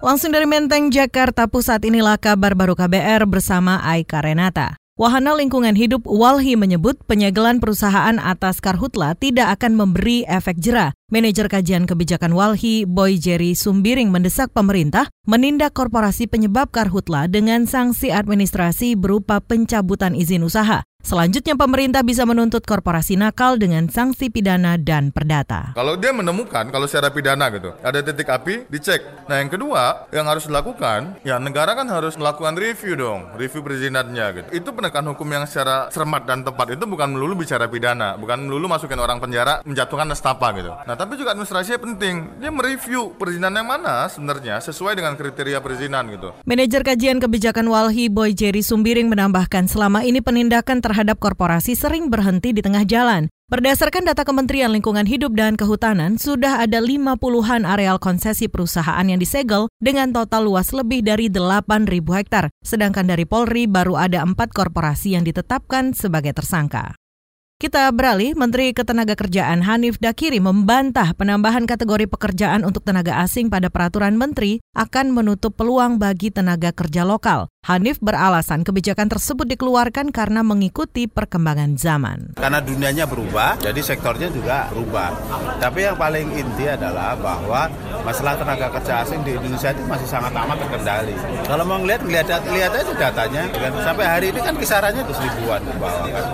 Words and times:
Langsung 0.00 0.32
dari 0.32 0.48
Menteng, 0.48 0.88
Jakarta 0.88 1.44
Pusat 1.44 1.92
inilah 1.92 2.16
kabar 2.16 2.56
baru 2.56 2.72
KBR 2.72 3.28
bersama 3.28 3.84
Aika 3.84 4.24
Renata. 4.24 4.80
Wahana 4.96 5.36
Lingkungan 5.36 5.76
Hidup 5.76 6.08
Walhi 6.08 6.56
menyebut 6.56 6.96
penyegelan 7.04 7.60
perusahaan 7.60 8.16
atas 8.16 8.64
karhutla 8.64 9.12
tidak 9.20 9.60
akan 9.60 9.76
memberi 9.76 10.24
efek 10.24 10.56
jerah. 10.56 10.96
Manajer 11.12 11.52
Kajian 11.52 11.84
Kebijakan 11.84 12.32
Walhi, 12.32 12.88
Boy 12.88 13.20
Jerry 13.20 13.52
Sumbiring 13.52 14.08
mendesak 14.08 14.48
pemerintah 14.56 15.12
menindak 15.28 15.76
korporasi 15.76 16.32
penyebab 16.32 16.72
karhutla 16.72 17.28
dengan 17.28 17.68
sanksi 17.68 18.08
administrasi 18.08 18.96
berupa 18.96 19.44
pencabutan 19.44 20.16
izin 20.16 20.48
usaha. 20.48 20.80
Selanjutnya 21.00 21.56
pemerintah 21.56 22.04
bisa 22.04 22.28
menuntut 22.28 22.60
korporasi 22.68 23.16
nakal 23.16 23.56
dengan 23.56 23.88
sanksi 23.88 24.28
pidana 24.28 24.76
dan 24.76 25.08
perdata. 25.10 25.72
Kalau 25.72 25.96
dia 25.96 26.12
menemukan, 26.12 26.68
kalau 26.68 26.84
secara 26.84 27.08
pidana 27.08 27.48
gitu, 27.50 27.72
ada 27.80 28.04
titik 28.04 28.28
api, 28.28 28.68
dicek. 28.68 29.00
Nah 29.24 29.40
yang 29.40 29.48
kedua, 29.48 30.06
yang 30.12 30.28
harus 30.28 30.44
dilakukan, 30.44 31.24
ya 31.24 31.40
negara 31.40 31.72
kan 31.72 31.88
harus 31.88 32.20
melakukan 32.20 32.52
review 32.52 33.00
dong, 33.00 33.32
review 33.40 33.64
perizinannya 33.64 34.26
gitu. 34.36 34.48
Itu 34.52 34.68
penegakan 34.76 35.16
hukum 35.16 35.28
yang 35.32 35.48
secara 35.48 35.88
cermat 35.88 36.28
dan 36.28 36.44
tepat, 36.44 36.76
itu 36.76 36.84
bukan 36.84 37.16
melulu 37.16 37.32
bicara 37.32 37.64
pidana, 37.64 38.20
bukan 38.20 38.44
melulu 38.44 38.68
masukin 38.68 39.00
orang 39.00 39.18
penjara, 39.24 39.64
menjatuhkan 39.64 40.04
nestapa 40.04 40.52
gitu. 40.52 40.70
Nah 40.84 40.94
tapi 41.00 41.16
juga 41.16 41.32
administrasinya 41.32 41.80
penting, 41.80 42.44
dia 42.44 42.52
mereview 42.52 43.16
perizinan 43.16 43.56
yang 43.56 43.66
mana 43.72 44.04
sebenarnya 44.12 44.60
sesuai 44.60 45.00
dengan 45.00 45.16
kriteria 45.16 45.64
perizinan 45.64 46.12
gitu. 46.12 46.36
Manajer 46.44 46.84
Kajian 46.84 47.18
Kebijakan 47.24 47.66
Walhi 47.72 48.12
Boy 48.12 48.36
Jerry 48.36 48.60
Sumbiring 48.60 49.08
menambahkan 49.08 49.64
selama 49.64 50.04
ini 50.04 50.20
penindakan 50.20 50.84
terhadap 50.90 51.22
korporasi 51.22 51.78
sering 51.78 52.10
berhenti 52.10 52.50
di 52.50 52.58
tengah 52.58 52.82
jalan. 52.82 53.30
Berdasarkan 53.46 54.10
data 54.10 54.26
Kementerian 54.26 54.74
Lingkungan 54.74 55.06
Hidup 55.06 55.38
dan 55.38 55.54
Kehutanan, 55.54 56.18
sudah 56.18 56.66
ada 56.66 56.82
50-an 56.82 57.62
areal 57.62 58.02
konsesi 58.02 58.50
perusahaan 58.50 59.06
yang 59.06 59.22
disegel 59.22 59.70
dengan 59.78 60.10
total 60.10 60.50
luas 60.50 60.74
lebih 60.74 61.06
dari 61.06 61.30
8.000 61.30 61.86
hektar. 62.18 62.50
Sedangkan 62.62 63.06
dari 63.06 63.26
Polri 63.26 63.70
baru 63.70 63.98
ada 63.98 64.26
empat 64.26 64.50
korporasi 64.50 65.14
yang 65.14 65.22
ditetapkan 65.22 65.94
sebagai 65.94 66.34
tersangka. 66.34 66.98
Kita 67.60 67.92
beralih, 67.92 68.32
Menteri 68.40 68.72
Ketenagakerjaan 68.72 69.60
Hanif 69.68 70.00
Dakiri 70.00 70.40
membantah 70.40 71.12
penambahan 71.12 71.68
kategori 71.68 72.08
pekerjaan 72.08 72.64
untuk 72.64 72.88
tenaga 72.88 73.20
asing 73.20 73.52
pada 73.52 73.68
peraturan 73.68 74.16
menteri 74.16 74.64
akan 74.72 75.12
menutup 75.12 75.60
peluang 75.60 76.00
bagi 76.00 76.32
tenaga 76.32 76.72
kerja 76.72 77.04
lokal. 77.04 77.52
Hanif 77.60 78.00
beralasan 78.00 78.64
kebijakan 78.64 79.12
tersebut 79.12 79.44
dikeluarkan 79.44 80.16
karena 80.16 80.40
mengikuti 80.40 81.04
perkembangan 81.04 81.76
zaman. 81.76 82.32
Karena 82.32 82.56
dunianya 82.56 83.04
berubah, 83.04 83.60
jadi 83.60 83.76
sektornya 83.84 84.32
juga 84.32 84.72
berubah. 84.72 85.12
Tapi 85.60 85.84
yang 85.84 85.92
paling 86.00 86.40
inti 86.40 86.64
adalah 86.64 87.12
bahwa 87.20 87.68
masalah 88.00 88.40
tenaga 88.40 88.72
kerja 88.80 89.04
asing 89.04 89.20
di 89.28 89.36
Indonesia 89.36 89.76
itu 89.76 89.84
masih 89.84 90.08
sangat 90.08 90.32
amat 90.40 90.56
terkendali. 90.56 91.12
Kalau 91.44 91.64
mau 91.68 91.76
ngeliat, 91.84 92.00
lihat, 92.08 92.48
lihat 92.48 92.72
aja 92.72 92.92
datanya. 92.96 93.44
Sampai 93.84 94.08
hari 94.08 94.32
ini 94.32 94.40
kan 94.40 94.56
kisarannya 94.56 95.04
itu 95.04 95.12
ribuan 95.20 95.60
bawah. 95.76 96.08
Kan. 96.08 96.24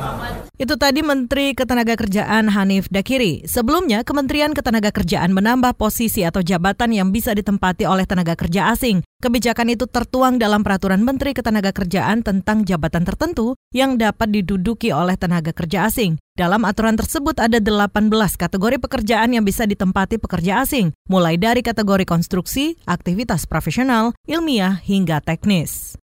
Itu 0.57 0.79
tadi 0.79 1.03
Menteri 1.03 1.59
Ketenagakerjaan 1.59 2.55
Hanif 2.55 2.87
Dakiri. 2.87 3.45
Sebelumnya, 3.51 4.07
Kementerian 4.07 4.55
Ketenagakerjaan 4.55 5.35
menambah 5.35 5.75
posisi 5.75 6.23
atau 6.23 6.41
jabatan 6.41 6.95
yang 6.95 7.11
bisa 7.11 7.35
ditempati 7.35 7.83
oleh 7.83 8.07
tenaga 8.07 8.39
kerja 8.39 8.71
asing. 8.71 9.03
Kebijakan 9.21 9.75
itu 9.75 9.91
tertuang 9.91 10.39
dalam 10.39 10.63
Peraturan 10.63 11.03
Menteri 11.03 11.16
Ketenagakerjaan 11.17 12.25
tentang 12.25 12.64
jabatan 12.64 13.05
tertentu 13.05 13.56
yang 13.72 14.00
dapat 14.00 14.33
diduduki 14.33 14.92
oleh 14.92 15.19
tenaga 15.20 15.53
kerja 15.53 15.89
asing. 15.89 16.17
Dalam 16.36 16.64
aturan 16.69 16.97
tersebut 16.97 17.36
ada 17.41 17.61
18 17.61 18.12
kategori 18.36 18.77
pekerjaan 18.77 19.33
yang 19.33 19.44
bisa 19.44 19.64
ditempati 19.64 20.20
pekerja 20.20 20.64
asing, 20.64 20.92
mulai 21.09 21.41
dari 21.41 21.64
kategori 21.64 22.05
konstruksi, 22.05 22.77
aktivitas 22.84 23.48
profesional, 23.48 24.12
ilmiah, 24.28 24.81
hingga 24.84 25.25
teknis. 25.25 25.97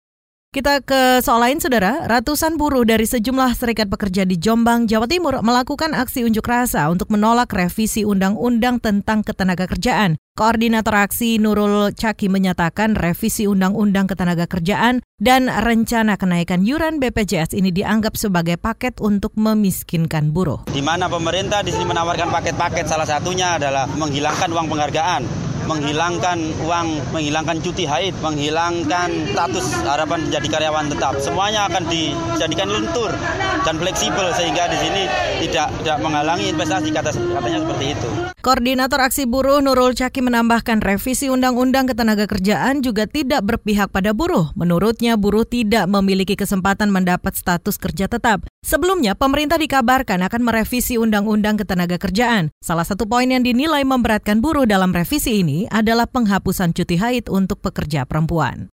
Kita 0.52 0.83
ke 0.83 1.23
soal 1.23 1.47
lain, 1.47 1.63
saudara. 1.63 2.03
Ratusan 2.11 2.59
buruh 2.59 2.83
dari 2.83 3.07
sejumlah 3.07 3.55
serikat 3.55 3.88
pekerja 3.88 4.27
di 4.27 4.35
Jombang, 4.35 4.83
Jawa 4.83 5.07
Timur 5.07 5.39
melakukan 5.39 5.95
aksi 5.95 6.28
unjuk 6.28 6.44
rasa 6.44 6.91
untuk 6.91 7.07
menolak 7.07 7.47
revisi 7.56 8.03
Undang-Undang 8.03 8.84
tentang 8.84 9.23
Ketenaga 9.23 9.63
Kerjaan. 9.72 10.19
Koordinator 10.35 11.07
aksi 11.07 11.39
Nurul 11.39 11.95
Caki 11.95 12.28
menyatakan 12.28 13.00
revisi 13.00 13.47
Undang-Undang 13.47 14.12
Ketenaga 14.12 14.44
Kerjaan 14.44 15.00
dan 15.23 15.47
rencana 15.47 16.19
kenaikan 16.19 16.68
yuran 16.68 17.00
BPJS 17.00 17.56
ini 17.56 17.72
dianggap 17.72 18.19
sebagai 18.19 18.59
paket 18.59 19.00
untuk 19.00 19.31
memiskinkan 19.39 20.35
buruh. 20.35 20.68
Di 20.68 20.83
mana 20.83 21.07
pemerintah 21.07 21.63
di 21.63 21.72
sini 21.72 21.88
menawarkan 21.88 22.28
paket-paket 22.28 22.91
salah 22.91 23.07
satunya 23.07 23.56
adalah 23.56 23.88
menghilangkan 23.88 24.51
uang 24.51 24.68
penghargaan 24.68 25.41
menghilangkan 25.71 26.37
uang, 26.67 26.87
menghilangkan 27.15 27.63
cuti 27.63 27.87
haid, 27.87 28.11
menghilangkan 28.19 29.31
status 29.31 29.71
harapan 29.87 30.27
menjadi 30.27 30.47
karyawan 30.51 30.91
tetap. 30.91 31.15
Semuanya 31.23 31.71
akan 31.71 31.87
dijadikan 31.87 32.67
luntur 32.67 33.15
dan 33.63 33.79
fleksibel 33.79 34.27
sehingga 34.35 34.67
di 34.67 34.77
sini 34.83 35.03
tidak 35.47 35.71
tidak 35.79 35.97
menghalangi 36.03 36.51
investasi 36.51 36.91
kata 36.91 37.15
katanya 37.15 37.59
seperti 37.63 37.85
itu. 37.95 38.09
Koordinator 38.41 38.99
Aksi 38.99 39.23
Buruh 39.29 39.63
Nurul 39.63 39.95
Caki 39.95 40.19
menambahkan 40.19 40.83
revisi 40.83 41.31
Undang-Undang 41.31 41.93
Ketenaga 41.93 42.25
Kerjaan 42.27 42.83
juga 42.83 43.07
tidak 43.07 43.45
berpihak 43.45 43.93
pada 43.93 44.11
buruh. 44.11 44.51
Menurutnya 44.57 45.15
buruh 45.15 45.45
tidak 45.45 45.88
memiliki 45.88 46.33
kesempatan 46.35 46.91
mendapat 46.91 47.38
status 47.38 47.77
kerja 47.77 48.11
tetap. 48.11 48.50
Sebelumnya 48.61 49.17
pemerintah 49.17 49.57
dikabarkan 49.57 50.22
akan 50.22 50.41
merevisi 50.45 50.94
Undang-Undang 50.94 51.66
Ketenaga 51.66 51.97
Kerjaan. 51.97 52.53
Salah 52.61 52.85
satu 52.85 53.09
poin 53.09 53.25
yang 53.25 53.41
dinilai 53.41 53.81
memberatkan 53.81 54.38
buruh 54.38 54.69
dalam 54.69 54.94
revisi 54.94 55.41
ini 55.41 55.66
adalah 55.73 56.05
penghapusan 56.05 56.69
cuti 56.77 56.95
haid 57.01 57.25
untuk 57.25 57.57
pekerja 57.59 58.05
perempuan. 58.05 58.69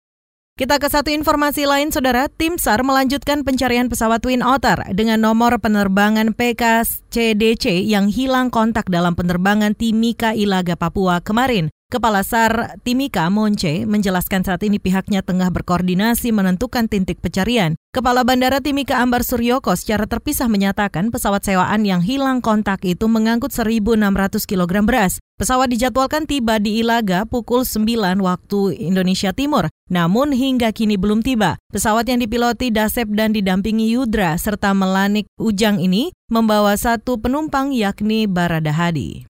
Kita 0.57 0.81
ke 0.81 0.89
satu 0.89 1.07
informasi 1.13 1.69
lain, 1.69 1.93
Saudara. 1.93 2.27
Tim 2.27 2.57
SAR 2.57 2.81
melanjutkan 2.81 3.45
pencarian 3.45 3.87
pesawat 3.87 4.25
Twin 4.25 4.43
Otter 4.43 4.89
dengan 4.91 5.21
nomor 5.23 5.55
penerbangan 5.61 6.33
PKCDC 6.33 7.85
yang 7.85 8.09
hilang 8.09 8.49
kontak 8.49 8.89
dalam 8.89 9.13
penerbangan 9.13 9.77
Timika 9.77 10.33
Ilaga, 10.33 10.73
Papua 10.73 11.21
kemarin. 11.21 11.69
Kepala 11.87 12.19
SAR 12.19 12.83
Timika 12.83 13.31
Monce 13.31 13.87
menjelaskan 13.87 14.43
saat 14.43 14.59
ini 14.67 14.75
pihaknya 14.75 15.23
tengah 15.23 15.47
berkoordinasi 15.47 16.35
menentukan 16.35 16.91
titik 16.91 17.23
pencarian. 17.23 17.79
Kepala 17.95 18.27
Bandara 18.27 18.59
Timika 18.59 18.99
Ambar 18.99 19.23
Suryoko 19.23 19.71
secara 19.71 20.03
terpisah 20.03 20.51
menyatakan 20.51 21.15
pesawat 21.15 21.47
sewaan 21.47 21.87
yang 21.87 22.03
hilang 22.03 22.43
kontak 22.43 22.83
itu 22.83 23.07
mengangkut 23.07 23.55
1.600 23.55 24.03
kg 24.43 24.83
beras. 24.83 25.23
Pesawat 25.39 25.71
dijadwalkan 25.71 26.27
tiba 26.27 26.59
di 26.59 26.83
Ilaga 26.83 27.23
pukul 27.23 27.63
9 27.63 28.19
waktu 28.19 28.59
Indonesia 28.83 29.31
Timur, 29.31 29.71
namun 29.87 30.35
hingga 30.35 30.75
kini 30.75 30.99
belum 30.99 31.23
tiba. 31.23 31.55
Pesawat 31.71 32.11
yang 32.11 32.19
dipiloti 32.19 32.67
Dasep 32.67 33.07
dan 33.15 33.31
didampingi 33.31 33.95
Yudra 33.95 34.35
serta 34.35 34.75
Melanik 34.75 35.23
Ujang 35.39 35.79
ini 35.79 36.11
membawa 36.27 36.75
satu 36.75 37.15
penumpang 37.15 37.71
yakni 37.71 38.27
Barada 38.27 38.75
Hadi. 38.75 39.36